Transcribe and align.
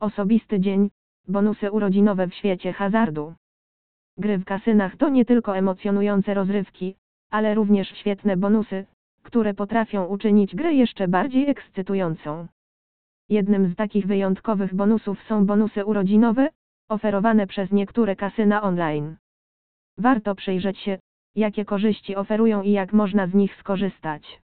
Osobisty 0.00 0.60
dzień, 0.60 0.90
bonusy 1.28 1.70
urodzinowe 1.70 2.26
w 2.26 2.34
świecie 2.34 2.72
hazardu. 2.72 3.34
Gry 4.18 4.38
w 4.38 4.44
kasynach 4.44 4.96
to 4.96 5.08
nie 5.08 5.24
tylko 5.24 5.56
emocjonujące 5.56 6.34
rozrywki, 6.34 6.96
ale 7.30 7.54
również 7.54 7.88
świetne 7.88 8.36
bonusy, 8.36 8.86
które 9.22 9.54
potrafią 9.54 10.06
uczynić 10.06 10.56
grę 10.56 10.74
jeszcze 10.74 11.08
bardziej 11.08 11.50
ekscytującą. 11.50 12.46
Jednym 13.28 13.72
z 13.72 13.76
takich 13.76 14.06
wyjątkowych 14.06 14.74
bonusów 14.74 15.22
są 15.22 15.46
bonusy 15.46 15.84
urodzinowe, 15.84 16.48
oferowane 16.88 17.46
przez 17.46 17.72
niektóre 17.72 18.16
kasyna 18.16 18.62
online. 18.62 19.16
Warto 19.98 20.34
przyjrzeć 20.34 20.78
się, 20.78 20.98
jakie 21.34 21.64
korzyści 21.64 22.16
oferują 22.16 22.62
i 22.62 22.72
jak 22.72 22.92
można 22.92 23.26
z 23.26 23.34
nich 23.34 23.56
skorzystać. 23.56 24.40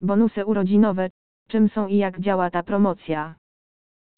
Bonusy 0.00 0.46
urodzinowe, 0.46 1.10
czym 1.48 1.68
są 1.68 1.86
i 1.86 1.96
jak 1.96 2.20
działa 2.20 2.50
ta 2.50 2.62
promocja. 2.62 3.39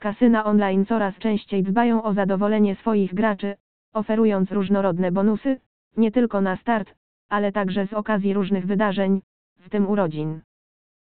Kasyna 0.03 0.45
online 0.45 0.87
coraz 0.87 1.19
częściej 1.19 1.63
dbają 1.63 2.03
o 2.03 2.15
zadowolenie 2.15 2.75
swoich 2.77 3.15
graczy, 3.15 3.55
oferując 3.93 4.53
różnorodne 4.53 5.13
bonusy, 5.13 5.61
nie 5.97 6.11
tylko 6.11 6.41
na 6.41 6.57
start, 6.57 6.95
ale 7.29 7.53
także 7.53 7.87
z 7.87 7.93
okazji 7.93 8.35
różnych 8.35 8.67
wydarzeń, 8.67 9.23
w 9.59 9.69
tym 9.71 9.91
urodzin. 9.91 10.41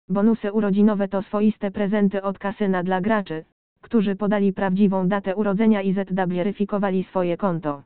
Bonusy 0.10 0.54
urodzinowe 0.54 1.08
to 1.08 1.22
swoiste 1.22 1.72
prezenty 1.72 2.22
od 2.22 2.40
kasyna 2.40 2.84
dla 2.84 3.02
graczy, 3.02 3.46
którzy 3.82 4.16
podali 4.16 4.54
prawdziwą 4.54 5.08
datę 5.08 5.35
urodzenia 5.35 5.82
i 5.82 5.94
zweryfikowali 5.94 7.04
swoje 7.04 7.38
konto. 7.38 7.84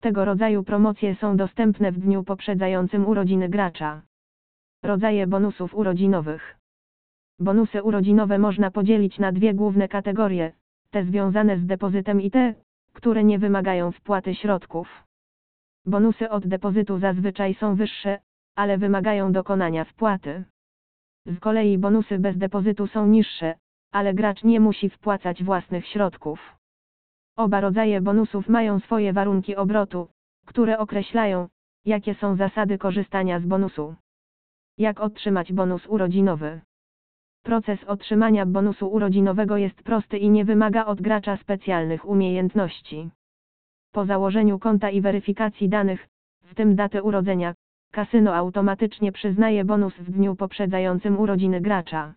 Tego 0.00 0.24
rodzaju 0.24 0.62
promocje 0.62 1.14
są 1.14 1.36
dostępne 1.36 1.92
w 1.92 1.98
dniu 1.98 2.24
poprzedzającym 2.24 3.06
urodziny 3.06 3.48
gracza. 3.48 4.02
Rodzaje 4.82 5.26
bonusów 5.26 5.74
urodzinowych. 5.74 6.63
Bonusy 7.38 7.82
urodzinowe 7.82 8.38
można 8.38 8.70
podzielić 8.70 9.18
na 9.18 9.32
dwie 9.32 9.54
główne 9.54 9.88
kategorie: 9.88 10.52
te 10.90 11.04
związane 11.04 11.58
z 11.58 11.66
depozytem 11.66 12.20
i 12.20 12.30
te, 12.30 12.54
które 12.92 13.24
nie 13.24 13.38
wymagają 13.38 13.92
wpłaty 13.92 14.34
środków. 14.34 15.04
Bonusy 15.86 16.30
od 16.30 16.46
depozytu 16.46 16.98
zazwyczaj 16.98 17.54
są 17.54 17.74
wyższe, 17.74 18.18
ale 18.56 18.78
wymagają 18.78 19.32
dokonania 19.32 19.84
wpłaty. 19.84 20.44
Z 21.26 21.40
kolei 21.40 21.78
bonusy 21.78 22.18
bez 22.18 22.38
depozytu 22.38 22.86
są 22.86 23.06
niższe, 23.06 23.54
ale 23.92 24.14
gracz 24.14 24.44
nie 24.44 24.60
musi 24.60 24.90
wpłacać 24.90 25.44
własnych 25.44 25.86
środków. 25.86 26.56
Oba 27.36 27.60
rodzaje 27.60 28.00
bonusów 28.00 28.48
mają 28.48 28.80
swoje 28.80 29.12
warunki 29.12 29.56
obrotu, 29.56 30.08
które 30.46 30.78
określają, 30.78 31.48
jakie 31.84 32.14
są 32.14 32.36
zasady 32.36 32.78
korzystania 32.78 33.40
z 33.40 33.46
bonusu. 33.46 33.94
Jak 34.78 35.00
otrzymać 35.00 35.52
bonus 35.52 35.86
urodzinowy? 35.86 36.60
Proces 37.44 37.84
otrzymania 37.84 38.46
bonusu 38.46 38.88
urodzinowego 38.88 39.56
jest 39.56 39.82
prosty 39.82 40.18
i 40.18 40.30
nie 40.30 40.44
wymaga 40.44 40.84
od 40.86 41.02
gracza 41.02 41.36
specjalnych 41.36 42.08
umiejętności. 42.08 43.10
Po 43.92 44.04
założeniu 44.04 44.58
konta 44.58 44.90
i 44.90 45.00
weryfikacji 45.00 45.68
danych, 45.68 46.08
w 46.42 46.54
tym 46.54 46.76
daty 46.76 47.02
urodzenia, 47.02 47.54
kasyno 47.92 48.34
automatycznie 48.34 49.12
przyznaje 49.12 49.64
bonus 49.64 49.94
w 49.94 50.10
dniu 50.10 50.36
poprzedzającym 50.36 51.18
urodziny 51.18 51.60
gracza. 51.60 52.14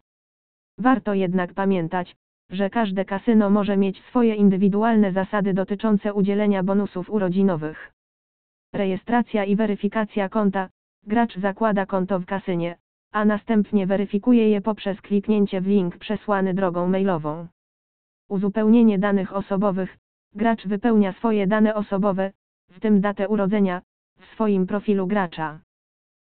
Warto 0.77 1.13
jednak 1.13 1.53
pamiętać, 1.53 2.15
że 2.49 2.69
każde 2.69 3.05
kasyno 3.05 3.49
może 3.49 3.77
mieć 3.77 4.03
swoje 4.03 4.35
indywidualne 4.35 5.11
zasady 5.11 5.53
dotyczące 5.53 6.13
udzielenia 6.13 6.63
bonusów 6.63 7.09
urodzinowych. 7.09 7.91
Rejestracja 8.73 9.45
i 9.45 9.55
weryfikacja 9.55 10.29
konta. 10.29 10.69
Gracz 11.03 11.37
zakłada 11.37 11.85
konto 11.85 12.19
w 12.19 12.25
kasynie, 12.25 12.77
a 13.17 13.25
następnie 13.25 13.87
weryfikuje 13.87 14.49
je 14.49 14.61
poprzez 14.61 15.01
kliknięcie 15.01 15.61
w 15.61 15.67
link 15.67 15.97
przesłany 15.97 16.53
drogą 16.53 16.87
mailową. 16.87 17.47
Uzupełnienie 18.29 18.99
danych 18.99 19.35
osobowych. 19.35 19.97
Gracz 20.35 20.67
wypełnia 20.67 21.13
swoje 21.13 21.47
dane 21.47 21.75
osobowe, 21.75 22.31
w 22.69 22.79
tym 22.79 23.01
datę 23.01 23.27
urodzenia, 23.27 23.81
w 24.19 24.25
swoim 24.25 24.67
profilu 24.67 25.07
gracza. 25.07 25.59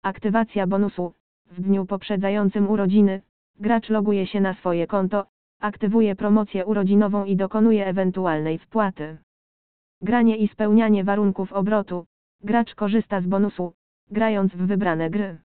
Aktywacja 0.03 0.67
bonusu. 0.67 1.13
W 1.51 1.61
dniu 1.61 1.87
poprzedzającym 1.87 2.71
urodziny, 2.71 3.23
gracz 3.59 3.89
loguje 3.89 4.27
się 4.27 4.41
na 4.41 4.55
swoje 4.55 4.87
konto, 4.87 5.27
aktywuje 5.61 6.17
promocję 6.17 6.67
urodzinową 6.67 7.25
i 7.25 7.37
dokonuje 7.37 7.87
ewentualnej 7.87 8.59
wpłaty. 8.59 9.19
Granie 10.03 10.37
i 10.37 10.49
spełnianie 10.49 11.05
warunków 11.05 11.53
obrotu. 11.53 12.07
Gracz 12.45 12.75
korzysta 12.75 13.21
z 13.21 13.27
bonusu, 13.27 13.73
grając 14.11 14.53
w 14.53 14.67
wybrane 14.67 15.11
gry. 15.11 15.39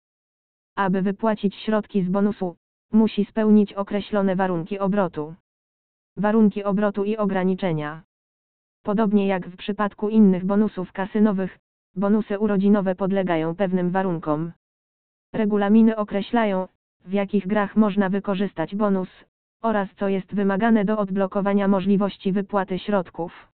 Aby 0.76 1.02
wypłacić 1.02 1.54
środki 1.54 2.02
z 2.02 2.08
bonusu, 2.08 2.56
musi 2.92 3.24
spełnić 3.24 3.72
określone 3.72 4.36
warunki 4.36 4.78
obrotu. 4.78 5.34
Warunki 6.16 6.64
obrotu 6.64 7.04
i 7.04 7.16
ograniczenia. 7.16 8.02
Podobnie 8.82 9.26
jak 9.26 9.48
w 9.48 9.56
przypadku 9.56 10.08
innych 10.08 10.44
bonusów 10.44 10.92
kasynowych, 10.92 11.58
bonusy 11.96 12.38
urodzinowe 12.38 12.94
podlegają 12.94 13.56
pewnym 13.56 13.90
warunkom. 13.90 14.52
Regulaminy 15.32 15.96
określają, 15.96 16.68
w 17.04 17.12
jakich 17.12 17.46
grach 17.46 17.76
można 17.76 18.08
wykorzystać 18.08 18.74
bonus, 18.74 19.08
oraz 19.62 19.88
co 19.98 20.08
jest 20.08 20.34
wymagane 20.34 20.84
do 20.84 20.98
odblokowania 20.98 21.68
możliwości 21.68 22.32
wypłaty 22.32 22.78
środków. 22.78 23.52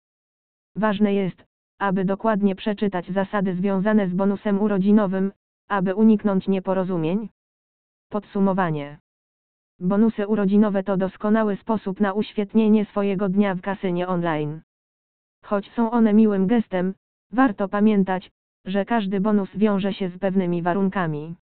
Ważne 0.77 1.15
jest, 1.15 1.45
aby 1.79 2.05
dokładnie 2.05 2.55
przeczytać 2.55 3.11
zasady 3.11 3.55
związane 3.55 4.09
z 4.09 4.15
bonusem 4.15 4.63
urodzinowym, 4.63 5.33
aby 5.69 5.95
uniknąć 5.95 6.49
nieporozumień. 6.49 7.29
Podsumowanie. 8.11 8.99
Bonusy 9.81 10.27
urodzinowe 10.27 10.83
to 10.83 10.97
doskonały 10.97 11.57
sposób 11.57 12.01
na 12.01 12.13
uświetnienie 12.13 12.85
swojego 12.85 13.29
dnia 13.29 13.55
w 13.55 13.61
kasynie 13.61 14.09
online. 14.09 14.61
Choć 15.45 15.71
są 15.71 15.91
one 15.91 16.15
miłym 16.15 16.47
gestem, 16.47 16.95
warto 17.33 17.69
pamiętać, 17.69 18.31
że 18.65 18.85
każdy 18.85 19.21
bonus 19.21 19.51
wiąże 19.57 19.93
się 19.93 20.09
z 20.09 20.19
pewnymi 20.19 20.63
warunkami. 20.63 21.35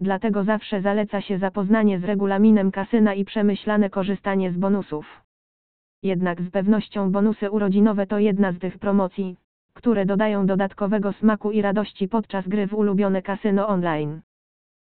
Dlatego 0.00 0.44
zawsze 0.44 0.82
zaleca 0.82 1.20
się 1.20 1.38
zapoznanie 1.38 1.98
z 2.00 2.04
regulaminem 2.04 2.70
kasyna 2.70 3.14
i 3.14 3.24
przemyślane 3.24 3.90
korzystanie 3.90 4.52
z 4.52 4.56
bonusów. 4.56 5.06
Jednak 6.02 6.40
z 6.42 6.50
pewnością 6.50 7.12
bonusy 7.12 7.50
urodzinowe 7.50 8.06
to 8.06 8.18
jedna 8.18 8.52
z 8.52 8.58
tych 8.58 8.78
promocji, 8.78 9.36
które 9.74 10.06
dodają 10.06 10.46
dodatkowego 10.46 11.12
smaku 11.12 11.50
i 11.50 11.62
radości 11.62 12.08
podczas 12.08 12.48
gry 12.48 12.66
w 12.66 12.74
ulubione 12.74 13.22
kasyno 13.22 13.68
online. 13.68 14.20